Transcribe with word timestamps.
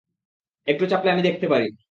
একটু 0.67 0.83
চাপলে 0.87 1.09
আমি 1.11 1.23
দেখতে 1.23 1.45
পারি। 1.47 1.65